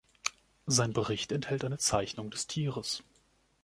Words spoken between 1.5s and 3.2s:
eine Zeichnung des Tieres.